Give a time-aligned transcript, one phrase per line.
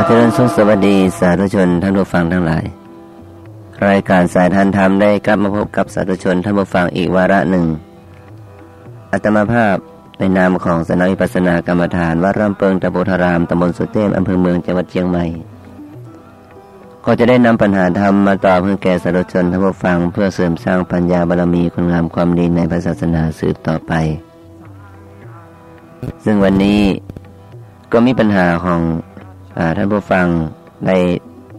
[0.00, 2.64] อเจริญสุขสวัสดีสาธุชนท่านผู้ฟังทั้งหลาย
[3.88, 7.66] รายการสายทานธรรมได้กลับมาพบกับสาธุชนท่านผู้ฟังอีกวาระหนึ่ง
[9.12, 9.76] อัตมาภาพ
[10.18, 15.24] ในนามของสนวิปัสนากรรมฐานวัดรำเปิงตะโพธารามตำบลสุเทพอำเภอเมืองจังหวัดเชียงใหม่
[17.04, 23.92] ก็จะได้นำปัญหาธรรมมาตอบเพื่อแก่สาธุชนท่านผู้ฟังเพื่อเสริมสร้างปัญญาบารมีคุณงามความดีในพระศาสนาสืบต่อไป
[26.24, 26.80] ซึ่งวันนี้
[27.92, 28.80] ก็มีปัญหาของ
[29.76, 30.26] ท่านผู้ฟัง
[30.86, 30.96] ได้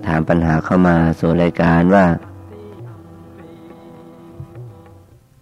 [0.08, 2.06] ถามปัญหาเข้ามาสู่รายการว่า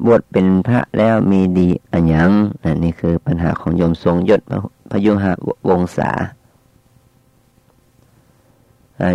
[0.05, 2.31] บวชเป็นพระแล้วมีดีอันยัง
[2.83, 4.41] นี่คือปัญหาของโยมทรงยศ
[4.91, 5.33] พยุหะ
[5.69, 6.11] วงศา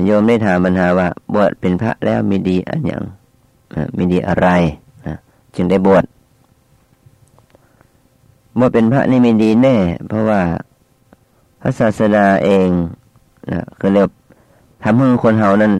[0.05, 3.03] โยมได้ถามปัญหาว่า บวชเป็นพระแล้วมีดีอันยัง
[3.97, 4.49] มีดีอะไร
[5.55, 6.05] จึงได้บวช
[8.59, 9.77] บวชเป็นพระนี่มีดีแน่
[10.09, 10.43] เพราะว่า
[11.61, 12.69] พระศาสดาเอง
[13.51, 14.09] นะคือเรียก
[14.85, 15.73] ทำให้คนเฮานั้น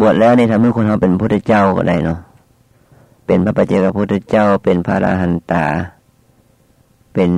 [0.00, 2.18] บวชแล้วนี่ทำให้คนเฮาเป็นพระเจ้าก็ได้เนาะ
[3.26, 5.64] เป็นพระปัจเจกพุทธเจ้า เป็นพระอรหันตา
[7.14, 7.30] เป็น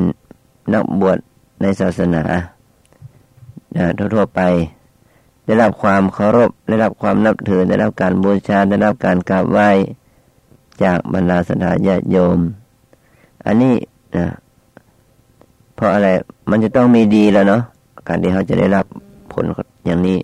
[0.73, 1.19] นักบวช
[1.61, 2.23] ในศาสนา
[3.97, 4.41] ทั่วๆไป
[5.47, 9.69] ได้รับความเคารพได้รับความนับถือได้รับการบูชาได้รับการกราบไหว้
[10.83, 12.39] จากบรรดาสถาญาติโยม
[13.47, 13.75] อันนี้
[14.17, 14.27] นะ
[15.75, 16.09] เพราะอะไร
[16.51, 17.63] มันจะต้องมีดีแล้วเนาะ
[18.09, 18.87] การที่เขาจะได้รับ
[19.33, 19.45] ผล
[19.85, 20.19] อย่างนี้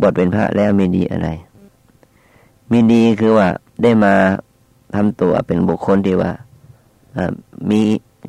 [0.00, 1.28] บทเป็นพระแล้วมีดีอะไร
[2.70, 3.48] มีดีคือว่า
[3.82, 4.14] ได้มา
[4.94, 6.32] ทำตัวเป็นบุคคลที่ว่า
[7.70, 7.80] มี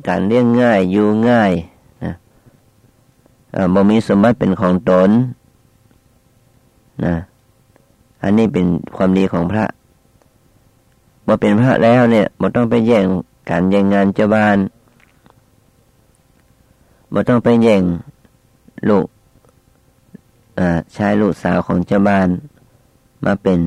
[0.08, 1.52] การเลี้ยงง่ายอยู่ง่าย
[2.04, 2.14] นะ
[3.74, 5.10] บ่มีสมบัติเป็นของตน
[7.04, 7.14] นะ
[8.22, 8.66] อันนี้เป็น
[8.96, 9.64] ความดีของพระ
[11.26, 13.04] บ่เป็นพระแล้วเนี่ยบ่ต้องไปแย่ง
[13.50, 14.58] การแย่งงานเจ้าบ้าน
[17.12, 17.82] บ่ต้องไปแย่ง
[18.88, 19.06] ลูก
[20.96, 22.28] ชายลูกสาวของเจ้าบ้าน
[23.24, 23.58] มาเป็น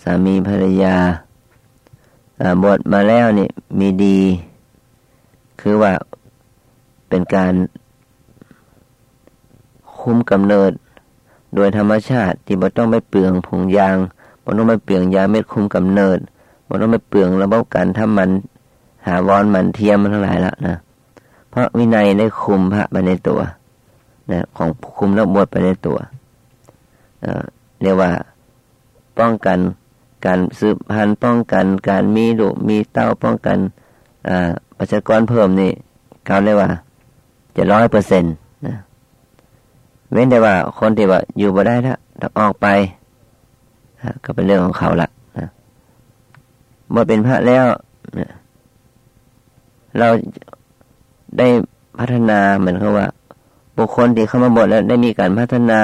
[0.00, 0.96] สามีภรรยา
[2.62, 3.48] บวชมาแล้วนี่
[3.78, 4.18] มีดี
[5.60, 5.92] คือว่า
[7.08, 7.54] เป็นการ
[9.98, 10.72] คุมกำเนิด
[11.54, 13.96] โดยธรรมชาติที่บ่ต้องไปเปลืองผงยาง
[14.44, 16.18] บ่ต้องไปเปลืองยาเม็ดคุมกำเนิด
[16.68, 18.30] บ่ต้องไปเปลืองระบบการทำมัน
[19.06, 20.76] หาวอนมันเทียมมันทั้งหลายแล้วนะ
[21.48, 23.40] เพราะวินัยได้คุมพระไปในตัว
[24.32, 24.68] นะของ
[24.98, 25.98] คุมนักบวชไปในตัว
[27.82, 28.10] เรียกว่า
[29.18, 29.58] ป้องกัน
[30.26, 33.58] การสืบพันธุ์ป้องกันการมีลูกมีเต้าป้องกัน
[34.78, 35.72] ประชากรเพิ่มนี่
[36.26, 36.70] เขาเรียกว่า
[37.56, 38.34] จะร้อยเปอร์เซ็นต์
[38.66, 38.74] นะ
[40.12, 42.66] เว้นแต่ว่าคนที่ว่าอยู่บ่ได้ถ้าต้องออกไป
[44.24, 45.08] ก็เป็นเรื่องของเขาละ
[45.38, 45.48] นะ
[46.90, 47.64] เมื่อเป็นพระแล้ว
[49.98, 50.08] เรา
[51.38, 51.48] ได้
[51.98, 53.06] พัฒนาเหมือนกับว่า
[53.78, 55.80] บุคคลที่เข้ามาบวชแล้วได้มีการพัฒนา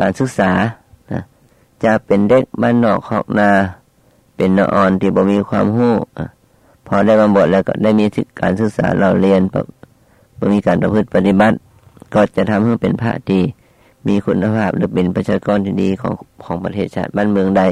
[0.00, 0.52] การศึกษา
[1.12, 1.22] นะ
[1.84, 3.50] จะเป็นเด็กบ้านนอกขอกนา
[4.36, 5.94] เป็นนอ่อนที่บ่มีความหู้
[6.86, 8.06] พอได้มาบวชแล้วก็ได้มี
[8.40, 9.40] การศึกษาเราเรียน
[10.38, 11.56] บ่มีการประพฤติปฏิบัติ
[12.14, 13.42] ก็จะทำให้เป็นพระที่
[14.08, 17.62] มีคุณภาพหรือเป็นประชากรที่ดีของของประเทศชาติบ้านเมืองใด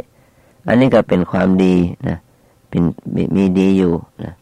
[0.66, 1.76] อันนี้ก็เป็นความดี
[2.08, 2.18] นะ
[2.68, 2.82] เป็น
[3.36, 4.32] มีดีอยู่นะ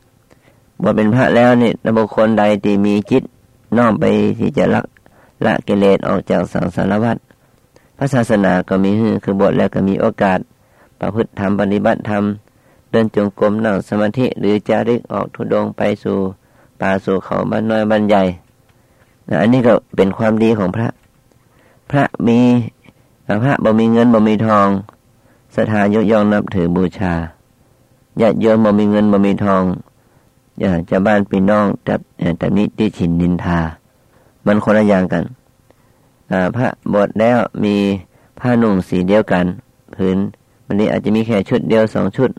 [0.83, 3.23] บวชเป็นพระแล้วเนี่ยบุคคลใดที่มีจิต
[3.77, 4.05] น้อมไป
[4.39, 4.83] ที่จะละ
[5.45, 7.17] ละกิเลสออกจากสังสารวัฏ
[7.97, 8.91] พระศาสนาก็มี
[9.25, 10.39] คือบทแล้วก็มีโอกาส
[11.01, 12.25] ประพฤติธรรมปฏิบัติธรรม
[12.91, 16.19] เดินจงกรมนั่งสมาธิหรือจาริกออกทุดงไปสู่
[16.81, 18.23] ป่าสู่เขาบ้านน้อยบ้านใหญ่
[19.41, 20.89] อันนี้ก็เป็นความดีของพระ
[21.91, 22.41] พระมี
[23.43, 24.69] พระบ่มีเงินบ่มีทอง
[25.55, 27.15] ศรัทธายกย่องนับถือบูชา
[28.21, 29.63] ญาติโยมบ่มีเงินบ่มีทอง
[30.91, 31.95] จะบ้านพี่น้องแต่
[32.39, 33.61] แต่นี้ที่ฉินนินทา
[34.47, 35.25] มันคนละอย่างกัน
[36.57, 37.75] พระบทแล้วมี
[38.41, 39.45] ผ้านุ่งสีเดียวกัน
[39.95, 40.17] พื้น
[40.67, 42.31] วันนี้อาจจะมีแค่ชุดเดียวสองชุด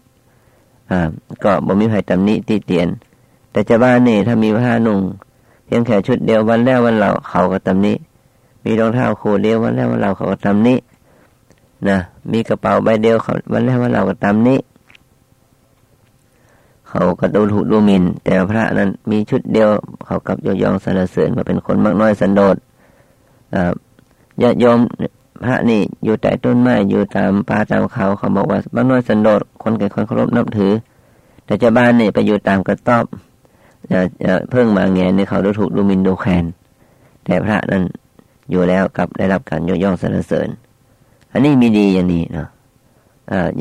[1.43, 2.87] ก็บ่มีใครตำหนิตีเตียน
[3.51, 4.99] แต่จะบ้านนี่ถ้ามีผ้านุ่ง
[5.65, 7.93] เพียงแค่ชุดเดียววันแล้ววันเราเขาก็ตำหนิ
[8.63, 10.75] มีรองเท้าคู่เดียววันแล้ววันเราเขาก็ตำหนิ
[11.87, 11.97] นะ
[12.31, 14.55] มีกระเป๋าใบเดียวเขาวันแล้ววันเราก็ตำหนิ
[16.89, 19.69] เขาก็ดูถูกดูหมิน่นแต่พระนั้นมีชุดเดียว
[20.05, 22.55] เขากับยยองสรรเสริญมาเป็นคนมากน้อยสันโดษ
[24.41, 24.79] ญาติโยม
[25.43, 30.73] พระนี่อยู่ใต้ต้นไม้อยู่ตามป่าตามเขาเขาบอกว่าบ้านน้อยสันโดษคนแก่คนเคารพนับถือ
[31.45, 33.05] แต่เจ้าบ้านนี่ไปอยู่ตามกระต๊อบ
[34.49, 36.45] เพิ่งมาแงนี่เขาดูถูกดูหมินดูแคลน
[37.25, 37.83] แต่พระนั้น
[38.51, 40.47] อยู่แล้วกับได้รับการยกย่องสรรเสริญ
[41.31, 42.47] อันนี้มีดีอย่างนี้เนาะ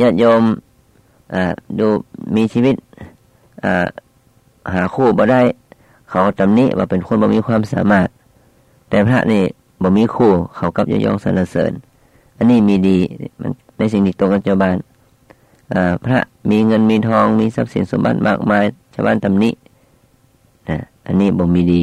[0.01, 0.43] ญาติโยม
[1.79, 1.87] ดู
[2.37, 2.77] มีชีวิต
[4.75, 5.43] หาคู่บ่ได้
[6.11, 8.09] เขาจำนี้ว่าเป็นคนบ่มีความสามารถ
[8.89, 9.43] แต่พระนี่
[9.83, 11.73] บ่มีคู่เขากับยยองสรรเสริญ
[12.37, 12.99] อันนี้มีดี
[13.41, 14.77] มันในสิ่งที่ตรงกับชาวบ้าน
[16.05, 16.19] พระ
[16.51, 18.65] มีเงินมีทองมีทรัพย์สินสมบัติมากมาย
[18.95, 19.51] ชาวบ้านตำหนิ
[20.69, 21.83] นะอันนี้บ่มีดี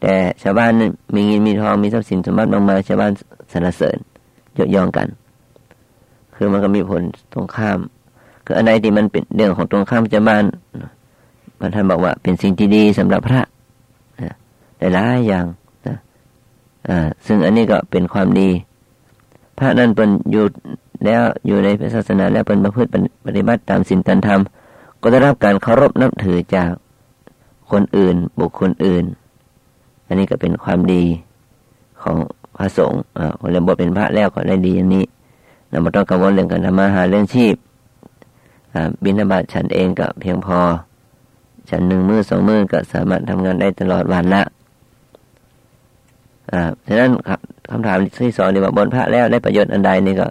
[0.00, 0.70] แต่ชาวบ้าน
[1.14, 3.12] มีเงินมีทองมีทรัพย์สินสมบัติมากมายชาวบ้าน
[3.52, 3.96] สรรเสริญ
[4.58, 5.08] ยกย่องกัน
[6.34, 7.02] คือมันก็มีผล
[7.32, 7.78] ตรงข้าม
[8.46, 10.44] คืออันไหนที่มันเป็นเรื่องของตรงข้ามชาวบ้าน
[11.58, 13.42] พระท่านบอกว่าเป็นสิ่งที่ดีสำหรับพระ
[14.94, 15.46] หลายอย่าง
[15.86, 15.96] นะ
[17.26, 18.48] ซึ่งอันนี้ก็เป็นความดี
[19.58, 20.44] พระนั้นเป็นอยู่
[21.04, 22.90] แล้วอยู่ในศาสนาแล้วเป็นประพฤติ
[23.26, 24.40] ปฏิบัติตามสิ่งตันธรรม
[25.02, 26.70] ก็ได้รับการเคารพนับถือจาก
[27.70, 29.04] คนอื่นบุคคลอื่น
[30.06, 31.04] อันนี้ก็เป็นความดี
[32.02, 32.16] ของ
[32.56, 35.04] พระสงฆ์อ่าเรียนบทเป็นพระแล้วก็ได้ดีอย่างนี้
[35.70, 37.54] เราไม่ต้องกังวลเรื่องการทำมาหาเรื่องชีพ
[39.04, 40.58] บิณฑบาตฉันเองก็เพียงพอ
[41.70, 44.42] ฉันหนึ่งมือสองมือก็สามารถทำงานได้ตลอดวันละ
[46.52, 47.40] อ่าฉะนั้นครับ
[47.70, 50.26] คำถามที่สองนี่ว่าบนพระแล้วได้ประโยชน์อันใดนี่ก็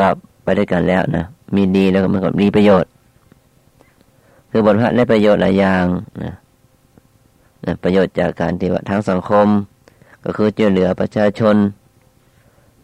[0.00, 0.14] ตอบ
[0.44, 1.24] ไปด้วยกันแล้วนะ
[1.56, 2.90] มีดีแล้วก็มันก็มีประโยชน์
[4.50, 5.84] คือบนพระได้ประโยชน์หลายอย่าง
[6.24, 6.34] นะ
[7.64, 9.46] นะประโยชน์จากการที่ว่าทางสังคม
[10.24, 11.56] ก็คือช่วยเหลือประชาชน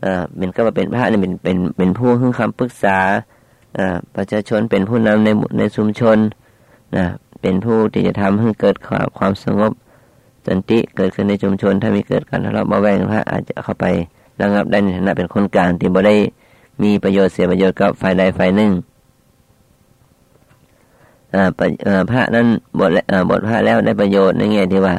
[0.04, 2.98] อ่าเป็นก็มาเป็นพระเนี่เป็นเป็นเป็นผู้ให้คำปรึกษา
[4.16, 5.28] ประชาชนเป็นผู้นำใน
[5.58, 6.18] ในชุมชน
[6.96, 7.04] นะ
[7.40, 9.72] เป็นผู้ที่จะทำให้เกิดความความสงบ
[10.46, 13.86] สันติเกิดขึ้นในชุมชน ถ้ามีเกิดการทะเลาะเบาแวงพระอาจจะเข้าไป
[14.40, 16.16] ระงับได้ในฐานะเป็นคนกลางที่บ่ได้
[16.82, 18.70] มีประโยชน์เสียประโยชน์กับฝ่ายใดฝ่ายหนึ่ง
[22.10, 22.46] พระนั้น
[22.78, 22.90] บท
[23.30, 24.94] บทพระแล้วได้ประโยชน์ในแง่ที่ว่า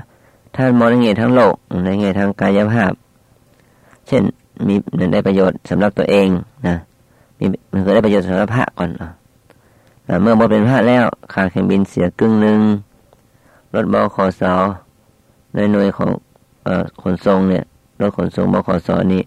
[0.56, 1.54] ท่านมองในแง่ทั้งโลก
[1.86, 2.92] ในแง่ทางกายภาพ
[4.08, 4.24] เช่น
[4.68, 4.76] มี
[5.14, 6.28] ได้ประโยชน์สำหรับตัวเอง
[6.68, 6.76] นะ
[7.38, 8.90] มีมันเคยได้ประโยชน์สำหรับพระก่อน
[10.22, 12.60] เมื่อบทเป็นพระแล้วค่าเครื่องบินเสียกึ่งหนึ่ง
[13.74, 14.44] รถบขส
[15.56, 16.12] ในหน่วยของ
[16.68, 16.70] อ
[17.02, 17.64] ขนส่งเนี่ย
[18.02, 19.22] รถขนส่งบขสนี่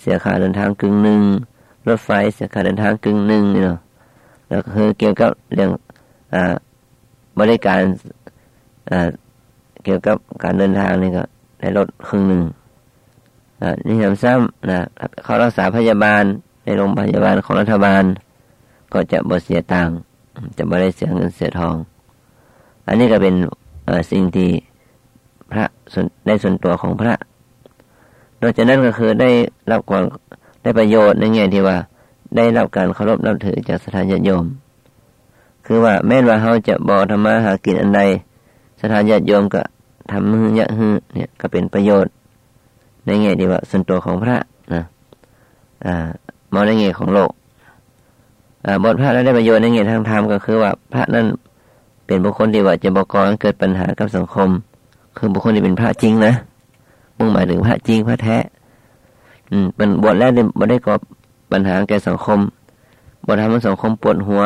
[0.00, 1.20] เสียค่าเดินทางกึ่งหนึ่ง
[1.88, 3.78] รถไฟเสียค่าเดินทางกึ่งหนึ่งเนาะ
[4.48, 5.70] แล้วคือเกี่ยวกับเรื่อง
[6.34, 6.36] อ
[7.40, 7.80] บริการ
[9.84, 11.22] เกี่ยวกับการเดินทางนี่ก็
[11.60, 12.42] ได้ลดครึ่งหนึ่ง
[13.86, 14.86] นี่ทำซ้ำนะ
[15.22, 16.24] เขารักษาพยาบาล
[16.64, 18.04] ในโรงพยาบาลของรัฐบาล
[18.92, 19.96] ก็จะบ่เสียตังค์
[20.58, 21.76] จะไม่ได้เสียเงินเสียทอง
[22.86, 23.34] อันนี้ก็เป็น
[24.10, 24.50] สิ่งที่
[25.50, 25.64] พระ
[26.26, 27.14] ได้ส่วนตัวของพระ
[28.40, 29.30] นอกจากนั้นก็คือได้
[29.70, 30.04] รับความ
[30.62, 31.76] ได้ประโยชน์ในแง่ที่ว่า
[32.36, 34.44] ได้รับการเคารพนับถือจากสถานญาติโยม
[35.66, 38.00] คือว่าแม้ว่าเขาจะบอธรรมะหากินอันใด
[38.80, 39.60] สถานญาติโยมก็
[40.10, 42.12] ทำมือยะฮือเนี่ยก็เป็นประโยชน์
[43.06, 44.36] ในแง่ที่ว่าส่วนตัวของพระ
[44.74, 44.82] นะ
[45.86, 46.08] อ่า
[46.52, 47.30] มองในแง่ของโลก
[48.82, 51.26] บทพระแล้วได้ประโยชน์ในแง่ทางธรรมก็คือว่าพระนั้น
[52.06, 54.48] เป็นบุคคลที่ว่าจะบอกกรเกิดปัญหากับสังคม
[55.16, 56.32] คือบุคคลที่เป็นพระจริงนะ
[57.16, 58.36] มุ่งหมายถึงพระจริงพระแท้
[59.50, 60.94] อืมเป็นบทแรกเนี่ยบทได้ก่อ
[61.52, 62.38] ปัญหาแก่สังคม
[63.26, 64.42] บททำให้สังคมปวดหัว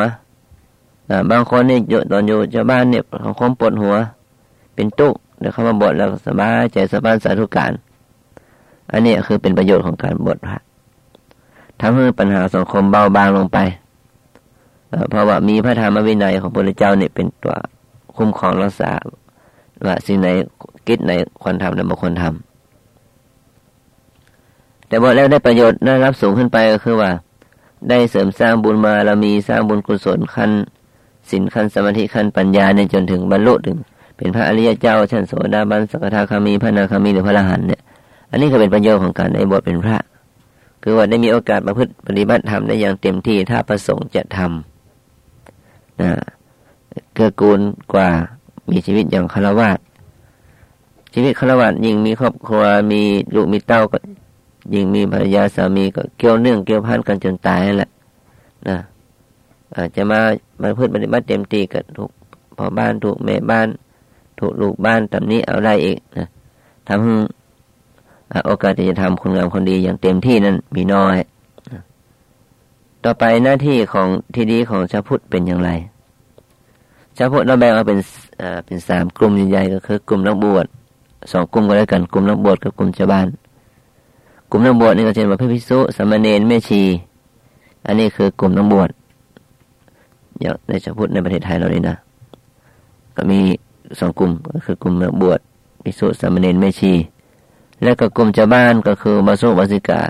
[1.31, 1.79] บางคนเนี่ย
[2.11, 3.95] ตอนอยู่ชาวบ้านเนี่ยสังคมปวดหัว
[4.75, 7.71] เป็นตุกเดี๋ยวเข้ามาบทแล้วสบายใจสบายสาธุการ
[8.91, 10.57] อันนี้คือเป็นประโยชน์ของการบทพระ
[11.81, 13.57] ทำให้ปัญหาสังคมเบาบางลงไป
[15.09, 17.55] เพราะว่ามีพระธรรมวินัยของพระเจ้าเนี่ยเป็นตัว
[18.17, 18.91] คุ้มครองรักษา
[19.85, 20.27] ว่าสิ่งไหน
[20.87, 27.11] กิจไหนควรทำและไม่ควรทำแต่บอกแล้วได้ประโยชน์ได้รับสูงขึ้นไปก็คือว่า
[27.89, 30.51] ได้เสริมสร้างบุญมาเรามีสร้างบุญกุศลขั้น
[31.29, 33.77] สินขั้นสมาธิขั้นปัญญาในจนถึงบรรลุถึง
[34.17, 37.81] เป็นพระอริยเจ้าชั้นโสดาบันสกทาคามีพระนาคามีหรือพระอรหันต์เนี่ย
[38.31, 39.97] อันนี้ก็เป็นประโยชน์ของการได้บวชเป็นพระ
[40.89, 46.11] คือว่าได้มีโอกาสมาพึ่งปฏิบัติธรรมได้อย่างเต็มที่ถ้าประสงค์จะทำนะ
[47.13, 47.59] เกื้อกูล
[47.93, 48.09] กว่า
[48.71, 49.69] มีชีวิตอย่างคารวะ
[51.13, 53.01] ชีวิตคารวะยิ่งมีครอบครัวมี
[53.35, 53.97] ลูกมีเต้าก็
[54.73, 57.89] ยิ่งมีภรรยาสามีก็เกี่ยวเนื่องเกี่ยวพันกันจนตายแหละ
[58.67, 58.77] นะ
[59.75, 60.19] อาจจะมา
[60.61, 62.11] มาพูดปฏิบัติเต็มตีกับถูก
[62.57, 63.67] พ่อบ้านถูกแม่บ้าน
[64.39, 66.27] ถูกลูกบ้านตำนี้เอาได้อีกนะ
[66.87, 67.46] ทำ
[68.45, 71.15] โอกาสที่จะทำคนงามคนดีอย่างเต็มที่นั้นมีน้อย
[73.03, 75.69] ต่อไปหน้าที่ของที่ดีของชาวพุทธเป็นอย่างไร
[77.17, 77.99] ชาวพุทธเราแบ่งออกเป็น
[78.65, 80.65] เป็นสามกลุ่มใหญ่ๆก็คือ กลุ่มนักบวช
[81.31, 83.27] สองกลุ่มก็แล้วกันกลุ่มนักบวชกับกลุ่มชาวบ้าน
[84.49, 86.81] กลุ่มนักบวชนี่ก็เช่นว่าพระภิกษุสมณเณรแม่ชี
[87.85, 88.89] อันนี้คือกลุ่มนักบวช
[90.39, 91.95] อย่างในชาวพุทธในประเทศไทยเรานี่นะ
[93.15, 93.39] ก็มี
[93.99, 95.39] สองกลุ่มก็คือกลุ่มนักบวช
[95.83, 96.93] ภิกษุสมณเณรแม่ชี
[97.83, 100.01] และก็กลุ่มชาวบ้านก็คือมาสุวาสิกา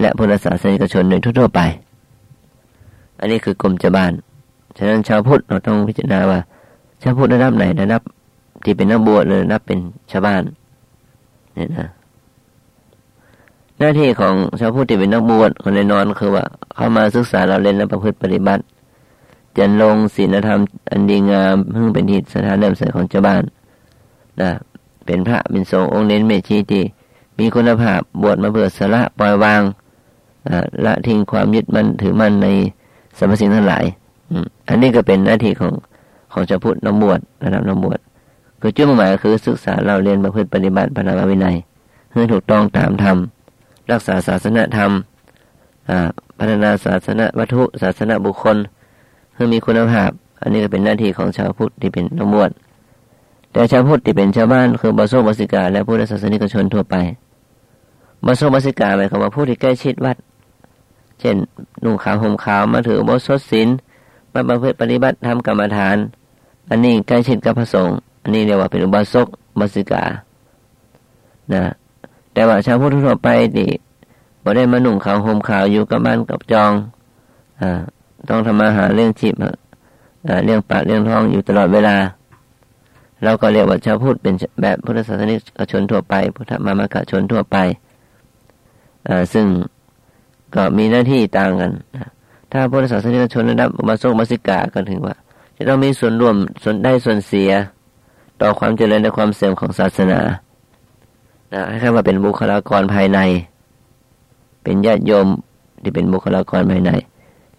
[0.00, 1.60] และพุทธศาสนิกชนโดยทั่วไป
[3.20, 4.12] อันนี้คือกรมจะบ้าน
[4.76, 6.38] ฉะนั้นชาวพุทธเราต้องพิจารณาว่า
[7.02, 8.02] ชาวพุทธระดับไหนระดับ
[8.64, 9.78] ที่เป็นนักบวชเลยนับเป็น
[10.10, 10.42] ชาวบ้าน
[11.54, 11.88] เนี่ยนะ
[13.78, 18.62] หน้าที่ของชาวพุทธที่เป็นนักบวชคนในนอนคือว่า เข้ามาศึกษาเราเรียนและประพฤติปฏิบัติ
[19.58, 23.42] จันลงศีลธรรมอันดีงามเพิ่งเป็นหิตสถานเริ่มใสของเจ้าบ้าน
[24.40, 24.50] นะ
[25.08, 26.82] เป็นพระเป็นสงฆ์องค์เน้นเมชีที่
[27.38, 29.62] มีคุณภาพบวชมาเพื่อสละปล่อยวาง
[30.84, 32.48] ละทิ้งความยึดมั่นถือมั่นใน
[33.18, 33.84] สรรพสิ่งทั้งหลาย
[34.68, 35.72] อันนี้ก็เป็นหน้าที่ของ
[36.32, 37.98] ของชาวพุทธน้ำบวชระดับน้ำบวช
[38.60, 41.56] คือจุดมุ่งหมายคือศึกษาเราเรียนประพฤติปฏิบัติพระนาวินัย
[42.12, 43.16] ให้ถูกต้องตามธรรม
[43.90, 44.90] รักษาศาสนธรรม
[46.38, 48.56] พัฒนาศาสนาวัตถุศาสนาบุคคล
[49.34, 50.10] ให้มีคุณภาพ
[50.42, 52.50] อันนี้ก็เป็นหน้าที่ของชาวพุทธที่เป็นนักบวช
[53.52, 56.94] แต่ชาวพุทธที่เป็นชาวบ้านคือบาโซบาสิกา และพุทธศาสนิกชนทั่วไป
[58.26, 60.16] บาโซบาสิกาหมายความว่าผู้ที่ใกล้ชิดวัด
[61.20, 61.36] เช่น
[61.84, 63.68] นุ่งขาวห่มขาวมาถือโบสถศิล
[64.32, 65.96] มาประพฤติปฏิบัติทำกรรมฐาน
[66.70, 69.26] อันนี้ใกล้ชิดกับพระสงฆ์อันนี้เรียกว่าเป็นอุบาสก
[69.58, 70.04] บาสิกา
[71.52, 71.62] นะ
[72.32, 73.68] แต่ว่าชาวพุทธทั่วไปที่
[74.44, 76.72] บ่ได้มาหนุ่งขาวห่มขาวอยู่กับบ้านกับจอง
[77.60, 77.70] อ่า
[78.28, 79.34] ต้องทำมาหาเรื่องชีพ
[80.44, 81.96] เรื่องปากเรื่องท้องอยู่ตลอดเวลา
[83.24, 87.56] เราก็เรียกว่าชาวพุทธเป็นแบบพุทธศาสนิกชนทั่วไป พุทธมามกชนทั่วไป
[89.32, 89.46] ซึ่ง
[90.54, 91.72] ก็มีหน้าที่ต่างกัน
[92.52, 95.14] ถ้าพุทธศาสนิกชนระดับมาโซมาสิกาก็ถึงว่า
[95.56, 97.50] จะต้องมีส่วนร่วมส่วนได้ส่วนเสีย
[98.40, 100.20] ต่อความเจริญและความเสื่อมของศาสนา
[101.52, 103.18] นะให้คำว่าเป็นบุคลากรภายใน
[104.62, 105.26] เป็นญาติโยม
[105.82, 106.90] ที่เป็นบุคลากรภายใน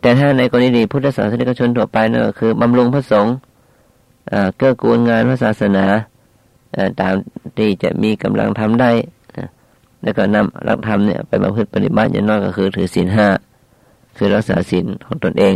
[0.01, 3.35] แต่ถ้าในกรณีพุทธศาสนิกชนทั่วไปนั่นก็คือบำรุงพระสงฆ์
[4.57, 5.85] เกื้อกูลงานพระศาสนา
[7.01, 7.13] ตาม
[7.57, 8.91] ที่จะมีกำลังทำได้
[10.03, 13.27] แล้วก็นำรักธรรมเนี่ยไปมาพึ่ปฏิบัติอย่างน้อยก็คือถือศีลห้า
[14.17, 15.55] คือรักษาศีลของตนเอง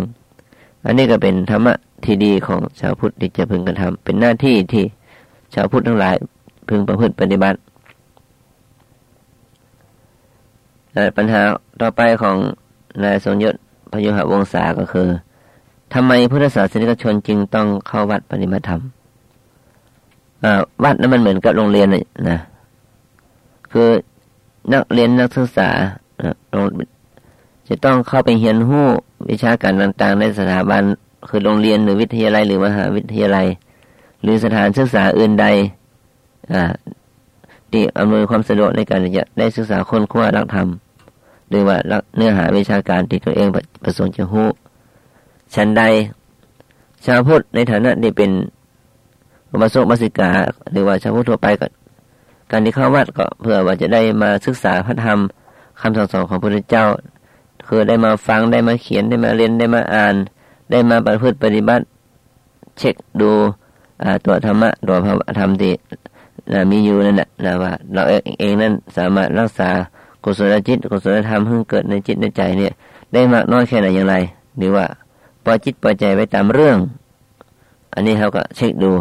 [0.86, 1.74] อันนี้ก็เป็นธรรมะ
[2.06, 4.86] ที่ดีของชาวพุทธที่จะพึงกระทำเป็นหน้าที่ที่
[5.54, 6.16] ชาวพุทธทั้งหลาย
[6.70, 7.58] พึงประพฤติปฏิบัติ
[11.18, 11.42] ปัญหา
[11.82, 12.36] ต่อไปของ
[13.04, 13.56] นายสงยศ
[13.92, 15.08] พยุหวงศาก็คือ
[15.94, 18.82] ทำไมพุทธศาสนิกชนจึงต้องเข้าวัดปฏิบัติธรรม
[20.84, 22.40] วัดนั้นมันเหมือนกับโรงเรียนเลยนะ
[23.72, 23.90] คือ
[24.72, 25.70] นักเรียนนักศึกษา
[27.68, 28.88] จะต้องเข้าไปเรียนรู้
[29.30, 30.82] วิชาการต่างๆ ในสถาบัน
[31.30, 33.48] คือโรงเรียนหรือวิทยาลัยหรือมหาวิทยาลัย
[34.22, 35.46] หรือสถานศึกษาอื่นใด
[37.72, 40.68] ที่อำนวยความสะดวกในการจะได้ศึกษาค้นคว้ารักธรรม
[41.50, 41.78] หรือว่า
[42.16, 43.48] เนื้อหาวิชาการที่ตัวเอง
[43.84, 44.48] ประสงค์จะรู้
[45.56, 45.84] ฉันใด
[47.06, 48.32] ชาวพุทธในฐานะที่เป็น
[49.62, 50.30] มาโซมาสิกา
[50.72, 51.68] หรือว่าชาวพุทธทั่วไปก็
[52.52, 55.20] การที่เข้าวัดก็เพื่อว่าจะได้มาศึกษาพระธรรม
[55.82, 56.86] คำสั่งสอนของพระพุทธเจ้า
[57.68, 60.16] คือได้มาฟังได้มาเขียนได้มาเรียนได้มาอ่าน
[60.72, 61.84] ได้มาประพฤติปฏิบัติ
[62.78, 63.32] เช็คดู
[64.26, 65.74] ตัวธรรมะตัวพระธรรมที่
[66.72, 68.04] มีอยู่นั่นแหละนะว่า เรา
[68.40, 69.70] เองนั้นสามารถรักษา
[70.24, 72.74] กุศลจิตกุศลธรรมให้เกิดในจิตในใจเนี่ย
[73.14, 74.16] ได้มากน้อยแค่ไหนอย่างไร
[74.58, 74.86] หรือว่า
[75.46, 76.78] ปล่อยจิตปล่อยใจไปตามเรื่อง
[77.94, 78.92] อันนี้เขาก็เช็คดู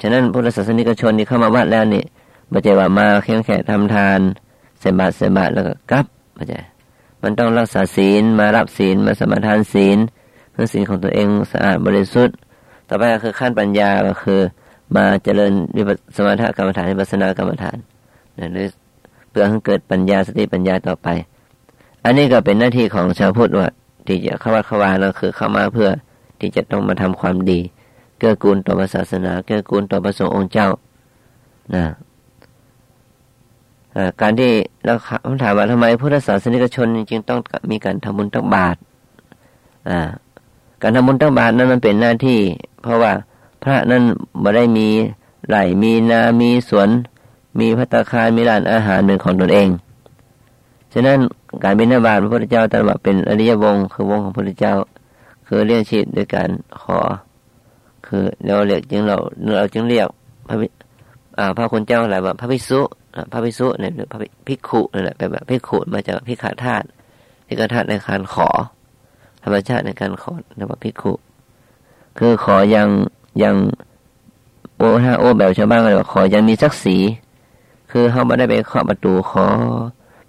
[0.00, 2.04] ฉะนั้นพุทธศาสนิกชนที่เข้ามาวัดแล้วนี่
[2.50, 4.20] ไม่ใช่ว่ามาแค่แค่ทำทาน
[4.80, 6.60] เสบาทเสบาทแล้วก็กลับไม่ใช่
[7.22, 9.98] มันต้องรักษาศีลมารับศีลมาสมาทานศีล
[10.52, 12.36] เพื่อศีลของตัวเองสะอาดบริสุทธิ์
[12.88, 14.40] ต่อไปก็คือขั้นปัญญาก็คือ
[14.96, 17.76] มาเจริญวิปัสมาธิกรรมฐานวิปัสนากรรมฐาน
[18.38, 18.66] นะหรือ
[19.30, 21.08] เพื่อให้เกิดปัญญาสติปัญญาต่อไป
[22.04, 23.68] อันนี้ก็เป็นหน้าที่ของชาวพุทธว่า
[24.06, 25.88] ที่จะเข้าวัดเข้าวาเราคือเข้ามาเพื่อ
[26.40, 27.60] ที่จะต้องมาทำความดี
[28.18, 30.68] เกื้อกูลต่อศาสนาเกื้อกูลต่อพระสงฆ์องค์เจ้า
[31.74, 31.84] นะ
[34.20, 34.50] การที่
[34.84, 34.94] เรา
[35.42, 37.40] ถามว่าทำไมพุทธศาสนิกชนจึงต้อง
[37.70, 38.78] มีการทำบุญตักบาตร
[40.82, 42.40] การทำบุญตักบาตรนั้นมันเป็นหน้าที่
[42.82, 43.12] เพราะว่า
[43.62, 44.02] พระนั้น
[44.40, 44.88] ไม่ได้มี
[45.48, 46.88] ไหลมีนามีสวน
[47.58, 49.68] มีพัตคารมีร้านอาหารเป็นของตนเอง
[50.92, 51.18] ฉะนั้น
[51.64, 54.74] การบิณฑบาตพระพุทธเจ้าตรัสว่าเป็นอริยวงคือวงของพระพุทธเจ้า
[55.46, 56.48] คือเรียกชีพด้วยการ
[56.80, 56.98] ขอ
[58.06, 59.16] คือเราเรียกจึงเรา
[59.56, 60.08] เราจึงเรียก
[60.48, 60.56] พระ
[61.56, 62.80] พระคุณเจ้าอะไรว่าพระภิกษุ
[63.32, 66.86] พระภิกษุเนี่ยหรือพระภิกขุนั่แหละแปลว่าภิกขุมาจากพิขาธาตุ
[67.48, 68.48] พิขาธาตุในการขอ
[69.42, 71.12] ธรรมชาติในการขอเรียกว่าภิกขุ
[72.18, 72.88] คือขอยัง
[73.42, 73.54] ยัง
[74.76, 76.96] โอ้ถ้าโอ้แบบชาวบ้านก็เลยว่าขอยังมีสักสี
[77.90, 79.46] คือเขาไม่ได้ไปเคาะประตูขอ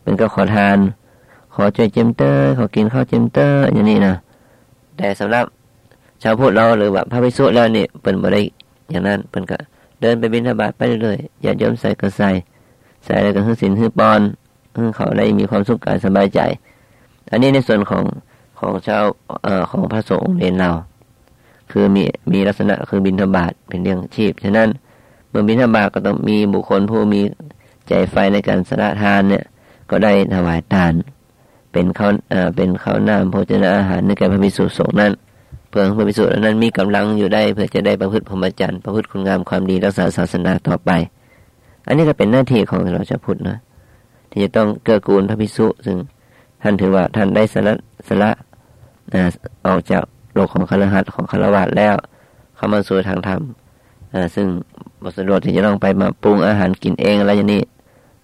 [0.02, 0.78] เป็นก็ขอทาน
[1.78, 4.16] ช่วยเจมเตอร์ขอกินข้าวเจมเตอร์อย่างนี้นะ
[4.98, 5.46] แต่สำหรับ
[6.24, 8.42] ชาวพุทธเราหรือว่าพระภิกษุแล้วนี่เป็นบ่ได้
[8.90, 9.58] อย่างนั้นเป็นก็
[10.02, 12.30] เดินไปบิณฑบาตไปเรื่อยๆอย่าโยมใส่ก็ใส่
[13.06, 14.22] ใส่อะไรก็คือสินคือปอน
[14.96, 16.40] เขาได้มีความสุขกายสบายใจ
[17.32, 18.04] อันนี้ในส่วนของ
[18.60, 19.04] ของชาว
[19.44, 20.72] เอ่อของพระสงฆ์เรียนเรา
[21.72, 24.70] คือมีมีลักษณะคือบิณฑบาตเป็นเรื่องชีพฉะนั้น
[25.30, 27.22] เมื่อบิณฑบาตก็ต้องมีบุคคลผู้มี
[27.88, 29.44] ใจไฟในการสละทานเนี่ย
[29.90, 30.94] ก็ได้ถวายทาน
[31.72, 32.12] เป็นข้าว
[32.56, 35.12] เป็นข้าวน้ำโภชนาอาหารในแก่พระภิกษุสงฆ์นั้น
[35.70, 40.92] เพื่อพระภิกษุนั้นมีกำลังอยู่ได้เพื่อจะได้ประพฤติพรหมจรรย์ประพฤติคุณงามความดีรักษาศาสนาต่อไป
[41.88, 43.58] อันนี้ก็เป็นหน้าที่ของเราจะพุทธนะ
[44.32, 45.98] ที่จะต้องเกื้อกูลพระภิกษุซึ่ง
[46.62, 47.74] ท่านถือว่าท่านได้สละ
[48.08, 48.32] สละ
[49.68, 51.96] ออกจากโลกของคารหัสของคารวะแล้ว
[52.56, 53.42] เข้ามาสู่ทางธรรม
[54.36, 54.48] ซึ่ง
[55.02, 57.62] บทสรุปที่จะต้องไปมาปรุงอาหารกินเองอะไรอย่างนี้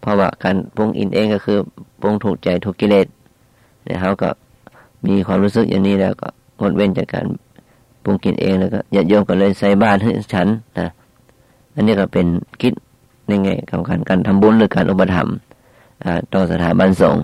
[0.02, 1.58] เพราะว่าการปรุงอินเองก็คือ
[2.02, 3.08] ปรุงถูกใจถูกกิเลส
[3.86, 4.30] เนี่ยเขาก็
[5.06, 6.28] มีความรู้สึกอย่างนี้แล้วก็
[6.60, 7.26] งดเว้นจากการ
[8.04, 10.48] ปรุงกินเองแล้วก็ญาติโยมก็เลยใส่บ้านให้ฉัน
[10.80, 10.90] นะ
[11.76, 12.26] อันนี้ก็เป็น
[12.62, 12.74] คิด
[13.28, 15.36] ในไงกับการการทำบุญหรือการอุปถัมภ์
[16.34, 17.24] ต่อสถาบันสงฆ์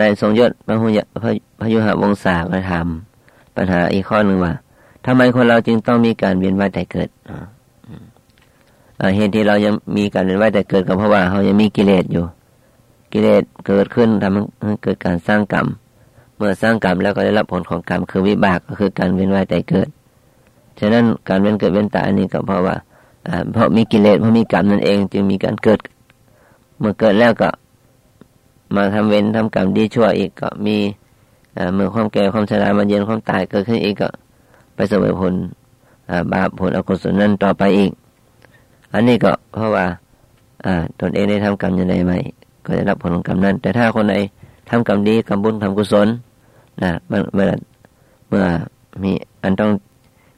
[0.00, 0.98] นายทรงยศพระหุย
[1.60, 4.52] พระยุหะวงศาก็ทำปัญหาอีกข้อหนึ่งว่า
[5.06, 7.08] ทำไมคนเราจึงต้องมีการเวียนว่ายแต่เกิด
[9.16, 12.24] เหตุที่เรายังมีการเวียนว่ายแต่เกิดก็เพราะว่าเขายังมีกิเลสอยู่
[13.12, 15.66] กิเลสเกิดขึ้นทำให้เกิดการสร้างกรรม
[16.36, 19.88] เมื่อสร้างกรรมแล้วก็ได้รับผลของกรรมคือวิบากก็คือการเวียนว่ายแต่เกิด
[20.78, 22.76] ฉะนั้นการเวียนเกิดเวียนตายนี่ก็เพราะว่า
[23.52, 25.80] เพราะมีกิเลสเพราะมีกรรมนั่นเองจึงมีการเกิด
[26.78, 27.48] เมื่อเกิดแล้วก็
[28.74, 30.76] มาทำเว้นทำกรรมดีชั่วอีกก็มี
[31.74, 34.08] เมื่อความแก่ความชรามาเย็นความตายเกิดขึ้นอีกก็
[34.74, 35.32] ไปเสวยผล
[36.32, 37.90] บาปผลอกุศลนั้นต่อไปอีก
[38.94, 39.84] อันนี้ก็เพราะว่า
[41.00, 42.12] ตนเองได้ทำกรรมอย่างไรไหม
[42.64, 44.14] ก็จะรับผลของกรรมนั้น แต่ถ้าคนไหน
[44.70, 46.08] ทำกรรมดีกรรมบุญทำกุศล
[46.82, 48.44] นะเมื่อเมื่อ
[49.02, 49.70] มีอันต้อง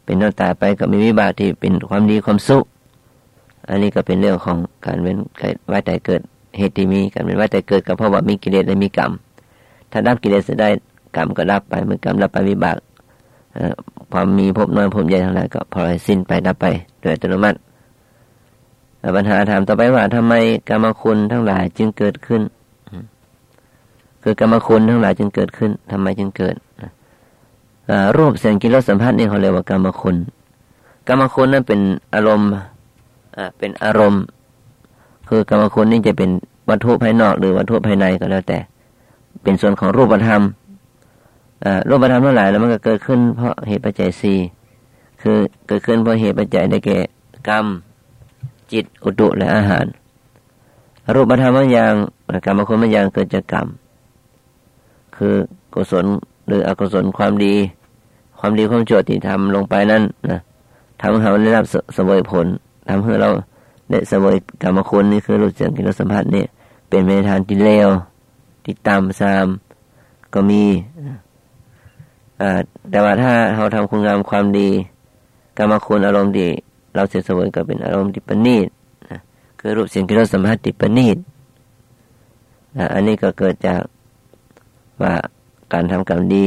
[0.05, 2.65] เป็นต้องตายไปก็มีวิบากที่เป็นความดีความสุข
[3.69, 5.19] อันนี้ก็เป็นเรื่องของการเว้น
[5.69, 6.21] ไว้แต่เกิด
[6.59, 9.11] เหตุที่มีการเป็นว่าแต่เกิดก็เพราะว่ามีกิเลสและมีกรรม
[9.91, 10.69] ถ้าดับกิเลสได้
[11.17, 12.77] กรรมก็ดับไปเมื่อกรรมดับไปวิบาก
[14.11, 16.67] พอมีพบน้อยพบใหญ่ทั้งหลายก็พอสิ้นไปดับไป
[17.01, 17.59] โดยอัตโนมัติ
[19.17, 20.35] ปัญหาถามต่อไปว่าทำไม
[20.69, 22.43] กรรมคุณทั้งหลายจึงเกิดขึ้น
[24.23, 26.55] คือกรรมคุณทั้งหลายจึงเกิดขึ้นทำไมจึงเกิด
[28.17, 30.17] รูปเสียงกิรสสัมผัสนี่เขาเรียกว่ากรรมคุณ
[31.09, 31.81] กรรมคุณนั้นเป็น
[32.15, 32.49] อารมณ์
[33.59, 34.23] เป็นอารมณ์
[35.29, 36.31] คือกรรมคุณนี่จะเป็น
[36.69, 38.59] วัตถุภายนอก หรือวัตถุภายในก็แล้วแต่
[39.43, 40.43] เป็นส่วนของรูปธรรม
[41.89, 44.39] รูปธรรมทั้งหลายแล้วมันก็เกิดขึ้นเพราะเหตุปัจจัยสี่
[45.23, 45.37] คือ
[45.67, 46.99] เกิดขึ้นเพราะเหตุปัจจัยได้แก่
[47.49, 47.67] กรรม
[48.73, 49.87] จิตอุตุและอาหาร
[51.15, 51.93] รูปธรรมบางอย่าง
[52.45, 53.67] กรรมคุณบางอย่างเกิดจากกรรม
[55.17, 55.35] คือ
[55.75, 56.07] กุศล
[56.47, 57.55] หรืออกุศลความดี
[58.39, 60.39] ความดีความชั่วที่ทำลงไปนั้นนะ
[61.01, 61.65] ทำให้เราได้รับ
[61.97, 62.47] สวยผล
[62.89, 63.31] ทำให้เรา
[63.91, 66.45] ได้สบวยกรรมคุณนี่คือรู้จักกินรสสัมผัสนี่
[66.89, 67.89] เป็นเมทานที่เลว
[68.65, 69.47] ที่ต่ำซาม
[70.35, 70.65] ก็มี
[72.91, 74.69] แต่ว่าถ้าเราทำคุณงามความดี
[75.59, 76.49] กรรมคุณอารมณ์ดี
[76.95, 78.69] เราจะสวยก็เป็นอารมณ์ที่ประณีต
[79.61, 81.17] คือรูปเสียงกิรสสัมผัสที่ประณีต
[82.95, 83.81] อันนี้ก็เกิดจาก
[85.03, 85.15] ว่า
[85.73, 86.45] การทำกรรมดี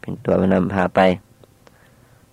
[0.00, 1.00] เป็นตัวนำพาไป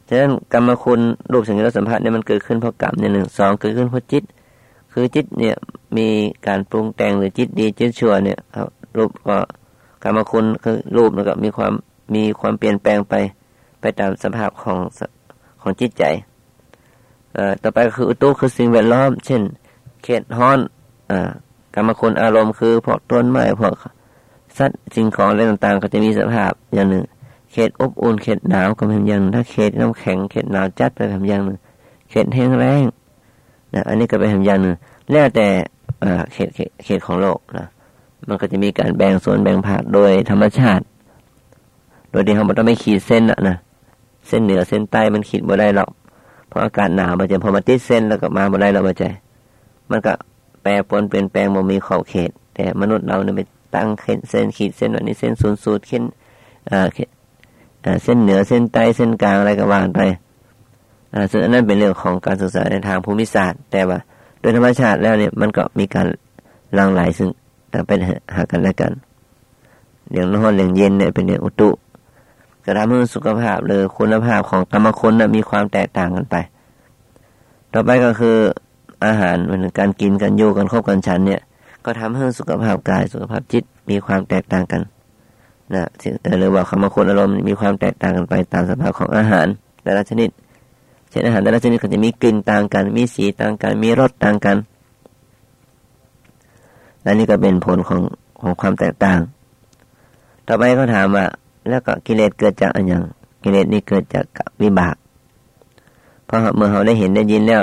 [0.07, 0.99] ฉะนั้นกรรมคุณ
[1.31, 4.23] รูปเสียงกิรสัมผัสเนี่ยมันเกิดขึ้นเพราะกรรมเนี่ยหนึ่งสองเกิดขึ้นเพราะจิต
[4.93, 5.55] คือจิตเนี่ย
[5.97, 6.07] มี
[6.47, 8.39] การปรุงแต่งหรือจิตดีจิตชั่วเนี่ย
[8.97, 9.37] รูปก็
[10.03, 11.73] กรรมคุณคือรูปแล้วก็มีความ
[12.15, 13.13] มีความเปลี่ยนแปลงไป
[13.81, 14.77] ไปตามสภาพของ
[15.61, 16.03] ของจิตใจ
[17.63, 19.41] ต่อไปคืออุตุคือสิ่งแวดล้อม เช่น
[20.03, 20.59] เขตฮ้อน
[21.11, 21.31] อ่า
[21.75, 23.73] กรรมคุณอารมณ์คือพวกต้นไม้พวก
[24.57, 27.03] สัตว์สิ่งของอะไรต่างๆ ก็จะมีสภาพอย่างหนึ่ง
[27.51, 31.57] เขตอบอุ่นเขตหนาวก็เป็นอย่างหนึ่งถ้าเขตน้ำแข็งเขตหนาวจัดไปเป็นอย่างหนึ่ง
[32.09, 32.83] เขตแห้งแรง
[33.73, 34.75] นะอันนี้ก็เป็นอย่างหนึ่ง
[35.11, 35.47] แล้วแต่
[36.33, 36.49] เขต
[36.83, 37.67] เขตของโลกนะ
[38.27, 40.83] มันก็จะมีการแบ่งส่วนแบ่งภาคโดยธรรมชาติ
[42.11, 43.57] โดยที่เขาต้องไม่ขีดเส้นนะนะ
[44.27, 45.89] เส้นเหนือเส้นใต้มันขีดบ่ได้หรอก
[46.63, 49.05] อากาศหนาวมันจพอมาติดเส้นแล้วก็มาบ่ได้เราบ่ใจ
[49.89, 50.13] มันก็
[50.61, 53.41] แปรปนเปลี่ยนแปลงบ่มีขอบเขต แต่มนุษย์เราเนี่ยไป
[53.75, 53.87] ตั้ง
[54.29, 56.03] เส้นขีดเส้นแบบนี้เส้นศูนย์สูตรเส้น
[58.03, 59.99] เส้นเหนือเส้นใต้เส้นกลางอะไรก็ว่างไป
[61.31, 63.99] ซึ่งอันนั้นเป็นเรื่องของการศึกษาในทางภูมิศาสตร์ แต่ว่า
[64.39, 66.07] โดยธรรมชาติแล้วเนี่ยมันก็มีการ
[66.77, 67.29] ลังไหลซึ่ง
[67.87, 67.99] เป็น
[68.35, 68.91] หากันและกัน
[70.11, 71.69] เรื่องร้อนเรื่องเย็นเนี่ยเป็นเรื่องอุตุ
[72.65, 76.35] กระทำให้สุขภาพหรือคุณภาพของกรรมคนนะมีความแตกต่างกันไป
[77.73, 78.37] ต่อไปก็คือ
[79.05, 81.41] อาหารมันการกินกันอยู่กันครบกันฉันเนี่ย
[81.85, 84.81] ก็ทำให้สุขภาพกายสุขภาพจิตมีความแตกต่างกัน
[85.73, 85.85] นะ
[86.39, 89.47] หรือว่าคำคนอารมณ์มีความแตกต่างกันไปตามสภาพของอาหาร
[89.83, 90.29] แต่ละชนิด
[91.09, 94.57] เช่นอาหารแต่ละชนิดก็จะมีกลิ่นต่างกัน มีสีต่างกัน มีรสต่างกัน
[97.03, 98.01] และนี่ก็เป็นผลของ
[98.41, 99.19] ของความแตกต่าง
[100.47, 101.25] ต่อไปเขาถามว่า
[101.69, 103.01] แล้วก็กิเลสเกิดจากอะไรอย่าง
[103.43, 104.25] กิเลสนี่เกิดจาก
[104.61, 104.95] วิบาก
[106.25, 107.61] เพราะเมื่อเราได้เห็นได้ยินแล้ว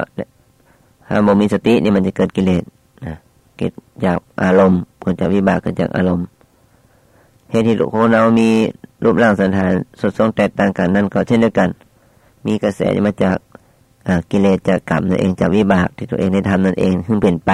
[1.09, 2.65] ถ้าบ่มีสตินี่มันจะเกิดกิเลส
[3.05, 3.15] นะ
[3.57, 3.73] เกิด
[4.05, 6.27] จากอารมณ์เกิดจากวิบากเกิดจากอารมณ์
[7.51, 8.49] เหตุที่ลูกคนเรามี
[9.05, 11.69] รูปร่างสันฐานสดทรงแตกต่างกันนั่นก็เช่นเดียวกัน
[12.47, 13.37] มีกระแสมาจาก
[14.31, 17.51] กิเลสจากกรรมนั่นเองจากวิบากที่ตัวเองได้ทำนั่นเองซึ่งเปลี่ยนไป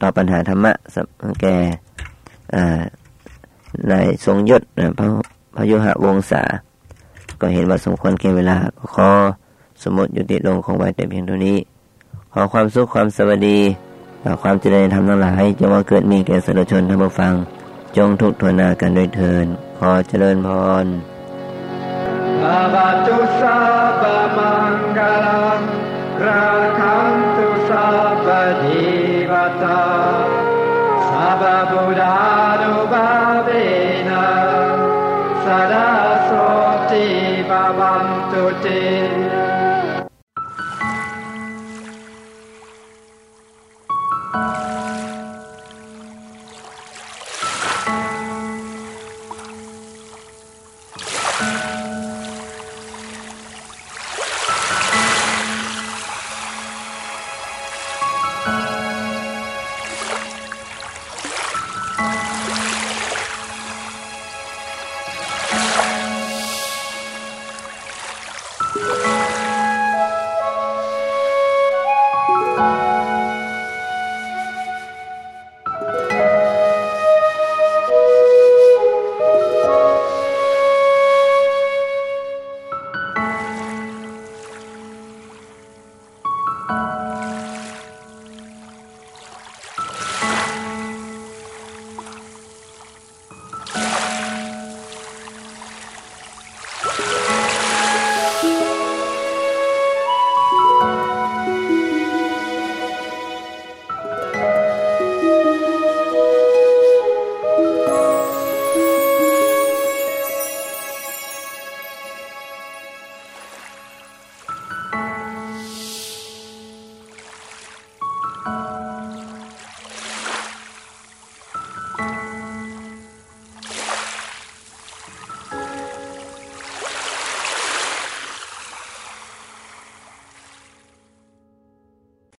[0.00, 0.72] ต่อปัญหาธรรมะ
[1.40, 1.54] แก่
[3.90, 4.62] ในทรงยศ
[4.98, 5.08] พระ
[5.56, 6.42] พยุหะวงศา
[7.40, 8.56] ก็เห็นว่าสมควรเก่เวลา
[8.94, 9.10] ขอ
[9.82, 11.58] สมมติยู่ติลงของไว้แต่เพียงเท่านี้
[12.32, 13.58] ขอความสุขความสวัสดี
[14.42, 17.32] ความเจริญธรรมทั้งหลายจงว่าเกิดมีแก่สาธุชนทั้งผู้ฟัง
[17.96, 19.46] จงทุกทวนากันโดยเทิน
[19.78, 20.48] ขอเจริญพ
[20.84, 20.86] ร
[22.40, 23.56] Abatusa
[24.00, 25.38] Bamangala
[26.24, 26.87] Raka